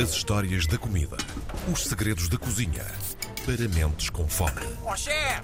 [0.00, 1.16] As histórias da comida.
[1.72, 2.84] Os segredos da cozinha.
[3.44, 4.60] Para mentes com fome.
[4.84, 5.42] Ó chefe!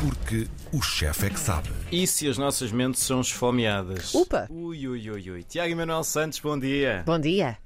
[0.00, 1.70] Porque o chefe é que sabe.
[1.92, 4.12] E se as nossas mentes são esfomeadas?
[4.12, 4.48] Upa!
[4.50, 5.42] Ui, ui, ui, ui.
[5.44, 7.04] Tiago Emanuel Santos, bom dia.
[7.06, 7.56] Bom dia.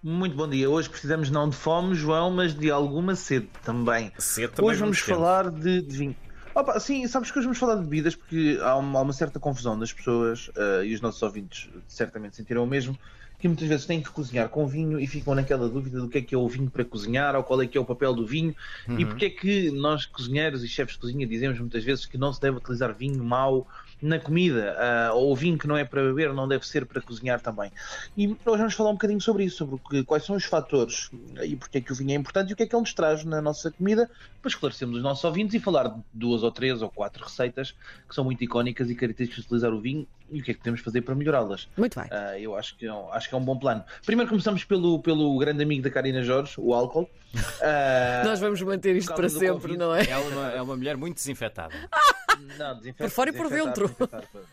[0.00, 0.70] Muito bom dia.
[0.70, 4.12] Hoje precisamos não de fome, João, mas de alguma sede também.
[4.16, 6.16] Sede também hoje vamos falar de, de vinho.
[6.54, 9.40] Opa, sim, sabes que hoje vamos falar de bebidas porque há uma, há uma certa
[9.40, 12.96] confusão das pessoas eh, e os nossos ouvintes certamente sentiram o mesmo,
[13.38, 16.22] que muitas vezes têm que cozinhar com vinho e ficam naquela dúvida do que é
[16.22, 18.54] que é o vinho para cozinhar ou qual é que é o papel do vinho
[18.88, 22.32] e porque é que nós cozinheiros e chefes de cozinha dizemos muitas vezes que não
[22.32, 23.66] se deve utilizar vinho mau
[24.02, 27.00] na comida ah, ou o vinho que não é para beber não deve ser para
[27.00, 27.70] cozinhar também.
[28.16, 31.08] E hoje vamos falar um bocadinho sobre isso, sobre que- quais são os fatores
[31.44, 32.94] e porque é que o vinho é importante e o que é que ele nos
[32.94, 36.82] traz na nossa comida para esclarecermos os nossos ouvintes e falar de duas ou três
[36.82, 37.72] ou quatro receitas
[38.08, 40.60] que são muito icónicas e características de utilizar o vinho e o que é que
[40.60, 41.68] podemos fazer para melhorá-las.
[41.76, 42.08] Muito bem.
[42.12, 43.84] Ah, eu acho que, é um, acho que é um bom plano.
[44.04, 47.08] Primeiro começamos pelo, pelo grande amigo da Karina Jorge, o álcool.
[47.60, 49.76] Ah, Nós vamos manter isto para sempre, Covid.
[49.76, 50.02] não é?
[50.08, 51.74] É uma, é uma mulher muito desinfetada.
[52.58, 53.94] Não, Por fora e por dentro.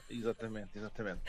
[0.10, 1.20] Exatamente, exatamente.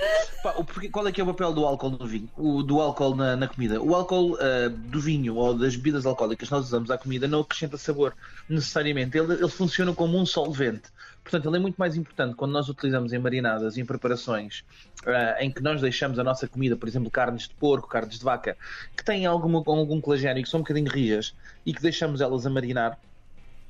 [0.42, 0.54] Pá,
[0.90, 2.30] qual é que é o papel do álcool no vinho?
[2.36, 3.80] O, do álcool na, na comida?
[3.80, 7.40] O álcool ah, do vinho ou das bebidas alcoólicas que nós usamos à comida não
[7.40, 8.14] acrescenta sabor
[8.48, 9.16] necessariamente.
[9.16, 10.90] Ele, ele funciona como um solvente.
[11.22, 14.64] Portanto, ele é muito mais importante quando nós utilizamos em marinadas e em preparações
[15.06, 18.24] ah, em que nós deixamos a nossa comida, por exemplo, carnes de porco, carnes de
[18.24, 18.56] vaca,
[18.96, 22.46] que têm alguma, algum colagênio e que são um bocadinho rijas e que deixamos elas
[22.46, 22.98] a marinar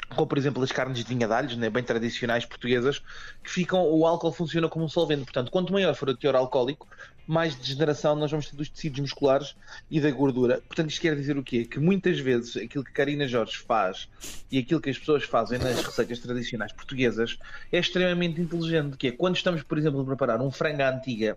[0.08, 3.02] como por exemplo as carnes de vinha de alhos, né, bem tradicionais portuguesas,
[3.42, 5.24] que ficam, o álcool funciona como um solvente.
[5.24, 6.86] Portanto, quanto maior for o teor alcoólico,
[7.26, 9.56] mais degeneração nós vamos ter dos tecidos musculares
[9.90, 10.62] e da gordura.
[10.68, 11.64] Portanto, isto quer dizer o quê?
[11.64, 14.08] Que muitas vezes aquilo que Karina Jorge faz
[14.50, 17.36] e aquilo que as pessoas fazem nas receitas tradicionais portuguesas
[17.72, 21.36] é extremamente inteligente, que é quando estamos, por exemplo, a preparar um frango à antiga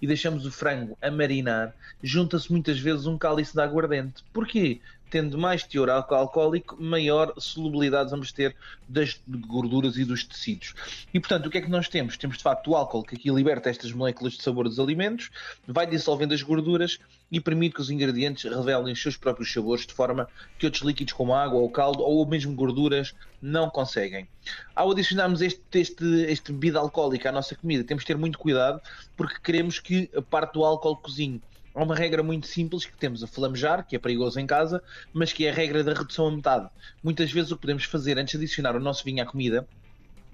[0.00, 4.24] e deixamos o frango a marinar, junta-se muitas vezes um cálice de aguardente.
[4.32, 4.80] Porquê?
[5.10, 8.54] Tendo mais teor alco- alcoólico, maior solubilidade vamos ter
[8.86, 10.74] das gorduras e dos tecidos.
[11.14, 12.16] E portanto, o que é que nós temos?
[12.18, 15.30] Temos de facto o álcool que aqui liberta estas moléculas de sabor dos alimentos,
[15.66, 16.98] vai dissolvendo as gorduras
[17.32, 21.14] e permite que os ingredientes revelem os seus próprios sabores de forma que outros líquidos
[21.14, 24.28] como água ou caldo ou mesmo gorduras não conseguem.
[24.74, 28.80] Ao adicionarmos este, este, este bebida alcoólica à nossa comida, temos de ter muito cuidado
[29.16, 31.40] porque queremos que a parte do álcool cozinhe.
[31.78, 35.32] Há uma regra muito simples que temos a flamejar, que é perigoso em casa, mas
[35.32, 36.68] que é a regra da redução a metade.
[37.04, 39.64] Muitas vezes o que podemos fazer antes de adicionar o nosso vinho à comida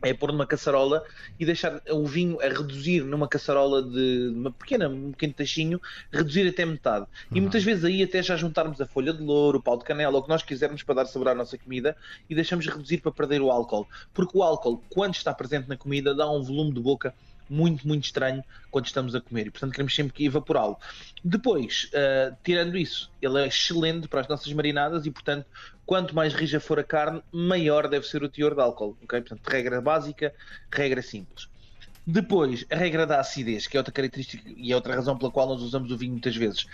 [0.01, 1.05] é pôr numa caçarola
[1.39, 6.49] e deixar o vinho a reduzir numa caçarola de uma pequena, um pequeno tachinho, reduzir
[6.49, 7.05] até metade.
[7.31, 10.15] E muitas vezes aí até já juntarmos a folha de louro, o pau de canela,
[10.15, 11.95] ou o que nós quisermos para dar sabor à nossa comida
[12.29, 13.87] e deixamos reduzir para perder o álcool.
[14.15, 17.15] Porque o álcool, quando está presente na comida, dá um volume de boca
[17.49, 20.77] muito, muito estranho quando estamos a comer e, portanto, queremos sempre que evaporá-lo.
[21.23, 25.47] Depois, ah, tirando isso, ele é excelente para as nossas marinadas e, portanto,
[25.87, 28.97] quanto mais rija for a carne, maior deve ser o teor de álcool.
[29.03, 29.21] ok?
[29.21, 30.35] Portanto, regra básica,
[30.71, 31.49] regra simples.
[32.07, 35.49] Depois, a regra da acidez, que é outra característica e é outra razão pela qual
[35.49, 36.67] nós usamos o vinho muitas vezes.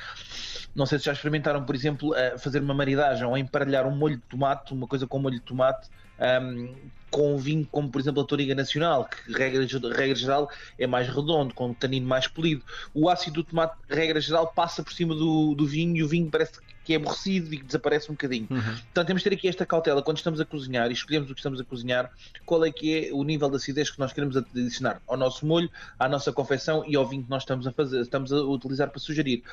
[0.74, 4.22] Não sei se já experimentaram, por exemplo, fazer uma maridagem ou emparelhar um molho de
[4.22, 6.74] tomate, uma coisa com molho de tomate, ahm,
[7.10, 11.08] com um vinho como, por exemplo, a Toriga Nacional, que, regra, regra geral, é mais
[11.08, 12.64] redondo, com um tanino mais polido.
[12.92, 16.28] O ácido do tomate, regra geral, passa por cima do, do vinho e o vinho
[16.30, 16.52] parece
[16.90, 18.48] que é aborrecido e que desaparece um bocadinho.
[18.48, 21.38] Portanto, temos de ter aqui esta cautela quando estamos a cozinhar e escolhemos o que
[21.38, 22.10] estamos a cozinhar,
[22.44, 25.70] qual é que é o nível de acidez que nós queremos adicionar ao nosso molho,
[25.96, 28.98] à nossa confecção e ao vinho que nós estamos a fazer, estamos a utilizar para
[28.98, 29.44] sugerir.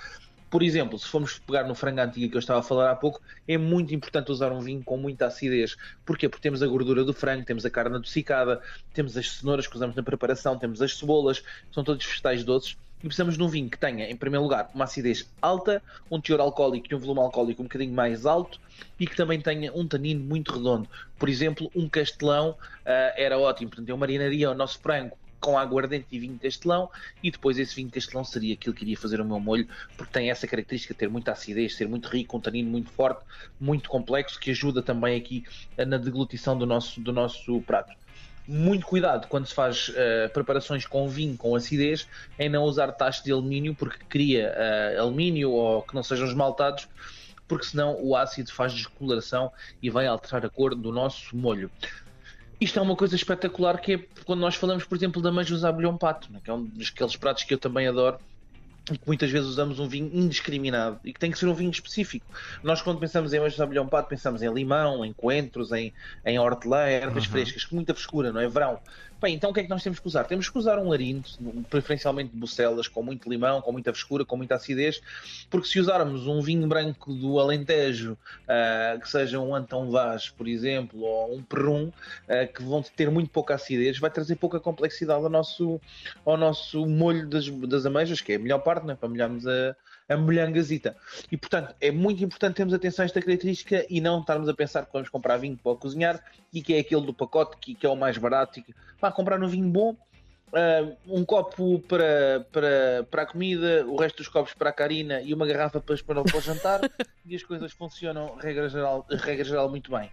[0.50, 3.22] Por exemplo, se formos pegar no frango antigo que eu estava a falar há pouco,
[3.48, 5.76] é muito importante usar um vinho com muita acidez.
[6.04, 6.28] Porquê?
[6.28, 8.62] Porque temos a gordura do frango, temos a carne adocicada,
[8.96, 12.78] temos as cenouras que usamos na preparação, temos as cebolas, são todos vegetais doces.
[13.00, 16.40] E precisamos de um vinho que tenha, em primeiro lugar, uma acidez alta, um teor
[16.40, 18.60] alcoólico e um volume alcoólico um bocadinho mais alto
[19.00, 20.90] e que também tenha um tanino muito redondo.
[21.20, 22.56] Por exemplo, um castelão
[22.86, 23.70] ah, era ótimo.
[23.70, 26.90] Portanto, eu marinaria o nosso frango com aguardente e vinho castelão
[27.22, 30.30] e depois esse vinho castelão seria aquilo que iria fazer o meu molho porque tem
[30.30, 33.24] essa característica de ter muita acidez, ser muito rico, um tanino muito forte,
[33.60, 35.46] muito complexo que ajuda também aqui
[35.78, 37.94] na deglutição do nosso, do nosso prato.
[38.48, 42.08] Muito cuidado quando se faz eh, preparações com vinho com acidez
[42.40, 46.88] em não usar tachos de alumínio porque cria eh, alumínio ou que não sejam esmaltados
[47.48, 49.52] porque senão o ácido faz descoloração
[49.82, 51.72] e vai alterar a cor do nosso molho.
[52.60, 55.72] Isto é uma coisa espetacular que é quando nós falamos, por exemplo, da manjus à
[55.72, 58.18] bolhão pato, né, que é um dos aqueles pratos que eu também adoro
[58.96, 62.26] que muitas vezes usamos um vinho indiscriminado e que tem que ser um vinho específico.
[62.64, 65.94] Nós, quando pensamos em hoje abelhão pato, pensamos em limão, em coentros, em,
[66.26, 67.32] em hortelã, ervas uhum.
[67.32, 68.48] frescas, com muita frescura, não é?
[68.48, 68.80] Verão.
[69.20, 70.26] Bem, então o que é que nós temos que usar?
[70.26, 71.32] Temos que usar um larinto,
[71.72, 75.02] preferencialmente de Bucelas, com muito limão, com muita frescura, com muita acidez,
[75.50, 80.48] porque se usarmos um vinho branco do Alentejo, uh, que seja um Antão Vaz, por
[80.48, 85.24] exemplo, ou um Perrum, uh, que vão ter muito pouca acidez, vai trazer pouca complexidade
[85.24, 85.82] ao nosso,
[86.24, 89.76] ao nosso molho das, das ameijas, que é a melhor parte, né, para molharmos a,
[90.10, 90.96] a molhangazita.
[91.32, 94.86] E, portanto, é muito importante termos atenção a esta característica e não estarmos a pensar
[94.86, 97.90] que vamos comprar vinho para cozinhar e que é aquele do pacote que, que é
[97.90, 98.60] o mais barato.
[98.60, 99.96] E que, pá, comprar um vinho bom,
[100.48, 105.22] Uh, um copo para, para, para a comida, o resto dos copos para a Karina
[105.22, 106.80] e uma garrafa para, para, para o jantar
[107.26, 110.10] e as coisas funcionam, regra geral, regra geral, muito bem.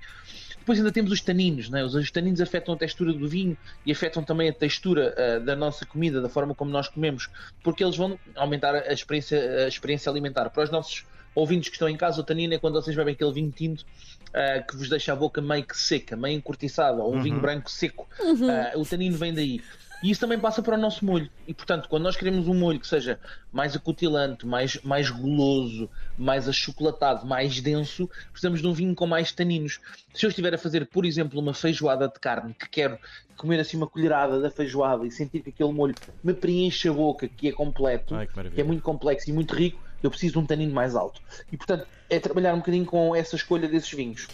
[0.59, 1.85] Depois ainda temos os taninos, né?
[1.85, 5.85] os taninos afetam a textura do vinho e afetam também a textura uh, da nossa
[5.85, 7.29] comida, da forma como nós comemos,
[7.63, 10.49] porque eles vão aumentar a experiência, a experiência alimentar.
[10.49, 11.05] Para os nossos
[11.35, 14.67] ouvintes que estão em casa, o tanino é quando vocês bebem aquele vinho tinto uh,
[14.67, 17.23] que vos deixa a boca meio que seca, meio encurtiçada, ou um uhum.
[17.23, 18.09] vinho branco seco.
[18.19, 18.49] Uhum.
[18.49, 19.61] Uh, o tanino vem daí.
[20.05, 21.31] E isso também passa para o nosso molho.
[21.49, 23.19] E portanto, quando nós queremos um molho que seja
[23.51, 29.33] mais acutilante, mais, mais goloso, mais achocolatado, mais denso, precisamos de um vinho com mais
[29.33, 29.81] taninos.
[30.13, 32.99] Se eu estiver a fazer, por exemplo, uma feijoada de carne, que quero
[33.35, 37.27] comer assim uma colherada da feijoada e sentir que aquele molho me preenche a boca,
[37.27, 40.39] que é completo, Ai, que, que é muito complexo e muito rico, eu preciso de
[40.41, 41.23] um tanino mais alto.
[41.51, 44.29] E portanto, é trabalhar um bocadinho com essa escolha desses vinhos.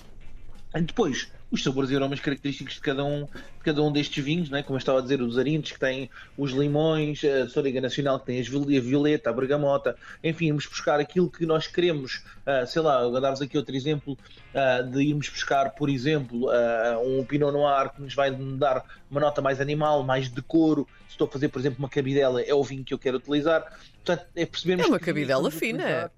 [0.75, 4.49] E depois, os sabores e aromas característicos de cada um, de cada um destes vinhos,
[4.49, 4.63] né?
[4.63, 6.09] como eu estava a dizer, os arintos que têm
[6.39, 11.31] os limões, a Soriga Nacional que tem a violeta, a bergamota, enfim, irmos buscar aquilo
[11.31, 14.17] que nós queremos, uh, sei lá, vou dar-vos aqui outro exemplo,
[14.55, 19.21] uh, de irmos buscar, por exemplo, uh, um Pinot Noir que nos vai dar uma
[19.21, 22.55] nota mais animal, mais de couro, se estou a fazer, por exemplo, uma cabidela, é
[22.55, 23.65] o vinho que eu quero utilizar,
[24.05, 24.87] portanto, é percebermos...
[24.87, 26.11] É uma cabidela fina!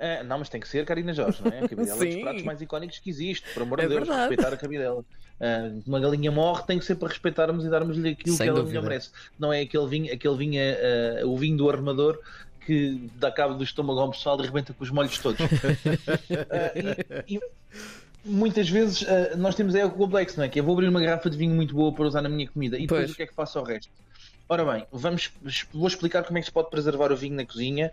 [0.00, 1.58] É, não, mas tem que ser Karina Jorge, não é?
[1.58, 4.00] A cabidela é um dos pratos mais icónicos que existe, por amor de é Deus,
[4.00, 4.20] verdade.
[4.20, 5.00] respeitar a cabidela.
[5.00, 8.62] Uh, uma galinha morre, tem que ser para respeitarmos e darmos-lhe aquilo Sem que ela
[8.62, 9.10] melhor merece.
[9.38, 12.18] Não é aquele vinho, aquele vinho uh, o vinho do armador
[12.64, 15.40] que dá cabo do estômago ao pessoal e rebenta com os molhos todos.
[15.40, 15.46] uh,
[17.28, 17.40] e, e,
[18.24, 19.06] muitas vezes
[19.36, 20.48] nós temos é o complexo, não é?
[20.48, 22.78] Que é vou abrir uma garrafa de vinho muito boa para usar na minha comida
[22.78, 23.12] e depois pois.
[23.12, 23.90] o que é que faço ao resto?
[24.52, 25.30] Ora bem, vamos,
[25.72, 27.92] vou explicar como é que se pode preservar o vinho na cozinha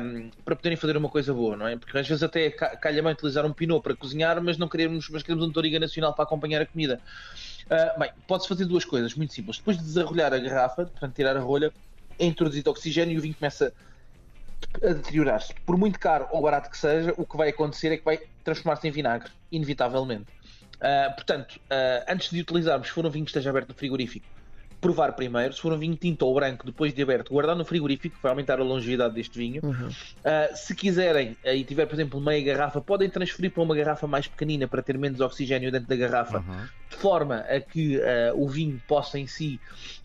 [0.00, 1.76] um, para poderem fazer uma coisa boa, não é?
[1.76, 5.24] Porque às vezes até calha bem utilizar um pinot para cozinhar, mas não queremos, mas
[5.24, 7.00] queremos um toriga nacional para acompanhar a comida.
[7.66, 9.58] Uh, bem, pode-se fazer duas coisas muito simples.
[9.58, 11.72] Depois de desarrolhar a garrafa, portanto tirar a rolha,
[12.20, 13.72] é introduzido oxigênio e o vinho começa
[14.76, 15.52] a deteriorar-se.
[15.66, 18.86] Por muito caro ou barato que seja, o que vai acontecer é que vai transformar-se
[18.86, 20.30] em vinagre, inevitavelmente.
[20.76, 24.24] Uh, portanto, uh, antes de utilizarmos, se for um vinho que esteja aberto no frigorífico,
[24.80, 28.16] provar primeiro, se for um vinho tinto ou branco depois de aberto, guardar no frigorífico,
[28.22, 29.60] vai aumentar a longevidade deste vinho.
[29.62, 29.88] Uhum.
[29.88, 34.06] Uh, se quiserem uh, e tiver, por exemplo, meia garrafa, podem transferir para uma garrafa
[34.06, 36.66] mais pequenina para ter menos oxigênio dentro da garrafa, uhum.
[36.88, 38.02] de forma a que uh,
[38.34, 39.60] o vinho possa em si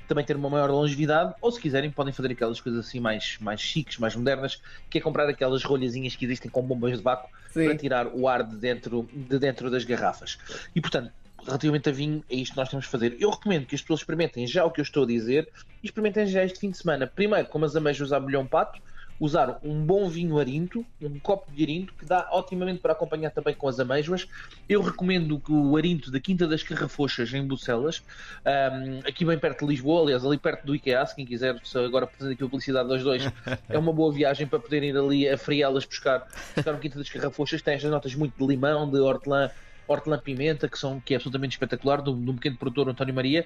[0.08, 3.60] também ter uma maior longevidade, ou se quiserem podem fazer aquelas coisas assim mais, mais
[3.60, 7.66] chiques, mais modernas, que é comprar aquelas rolhazinhas que existem com bombas de vácuo Sim.
[7.66, 10.38] para tirar o ar de dentro, de dentro das garrafas.
[10.76, 11.12] E portanto,
[11.46, 13.16] relativamente a vinho, é isto que nós temos que fazer.
[13.20, 15.48] Eu recomendo que as pessoas experimentem já o que eu estou a dizer
[15.82, 17.08] e experimentem já este fim de semana.
[17.08, 18.82] Primeiro, como as ameijas a bolhão pato,
[19.20, 23.54] usar um bom vinho arinto, um copo de arinto, que dá otimamente para acompanhar também
[23.54, 24.28] com as amêijoas.
[24.68, 28.04] Eu recomendo que o arinto da Quinta das Carrafochas, em Bucelas,
[28.46, 31.78] um, aqui bem perto de Lisboa, aliás, ali perto do IKEA, se quem quiser, se
[31.78, 33.24] agora fazer aqui a publicidade dos dois,
[33.70, 37.10] é uma boa viagem para poderem ir ali a friá-las buscar, buscar no Quinta das
[37.10, 37.62] Carrafochas.
[37.62, 39.50] Tem estas notas muito de limão, de hortelã
[39.88, 43.46] hortelã-pimenta, que, são, que é absolutamente espetacular, do, do pequeno produtor António Maria.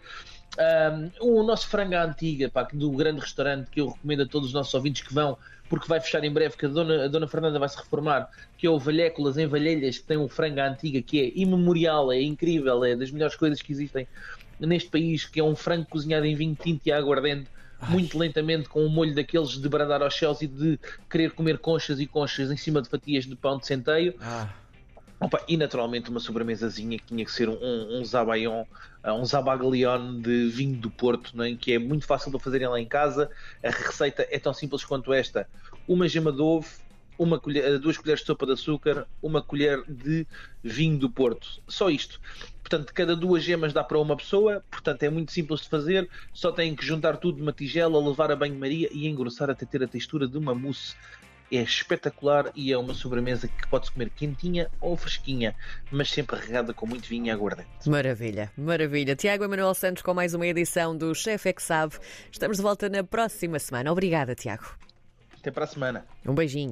[1.21, 4.49] Um, o nosso frango à antiga, pá, do grande restaurante, que eu recomendo a todos
[4.49, 5.37] os nossos ouvintes que vão,
[5.69, 8.27] porque vai fechar em breve, que a dona, a dona Fernanda vai se reformar,
[8.57, 12.11] que é o Valhécolas em Valhelhas, que tem um frango à antiga, que é imemorial,
[12.11, 14.07] é incrível, é das melhores coisas que existem
[14.59, 17.91] neste país, que é um frango cozinhado em vinho tinto e aguardente, Ai.
[17.91, 20.79] muito lentamente, com um molho daqueles de brandar aos céus e de
[21.09, 24.15] querer comer conchas e conchas em cima de fatias de pão de centeio.
[24.19, 24.49] Ah
[25.21, 28.63] Opa, e naturalmente uma sobremesazinha que tinha que ser um, um zabayon,
[29.03, 31.55] uh, um zabaglione de vinho do Porto, não é?
[31.55, 33.29] que é muito fácil de fazerem lá em casa.
[33.61, 35.45] A receita é tão simples quanto esta:
[35.85, 36.69] uma gema de ovo,
[37.17, 40.25] uma colher, uh, duas colheres de sopa de açúcar, uma colher de
[40.63, 41.61] vinho do Porto.
[41.67, 42.21] Só isto.
[42.61, 46.49] Portanto, cada duas gemas dá para uma pessoa, portanto é muito simples de fazer, só
[46.49, 50.25] têm que juntar tudo numa tigela, levar a banho-maria e engrossar até ter a textura
[50.27, 50.95] de uma mousse
[51.57, 55.55] é espetacular e é uma sobremesa que pode-se comer quentinha ou fresquinha,
[55.91, 57.69] mas sempre regada com muito vinho e aguardente.
[57.87, 59.15] Maravilha, maravilha.
[59.15, 61.95] Tiago Emanuel Santos com mais uma edição do Chefe é que Sabe.
[62.31, 63.91] Estamos de volta na próxima semana.
[63.91, 64.75] Obrigada, Tiago.
[65.39, 66.05] Até para a semana.
[66.25, 66.67] Um beijinho.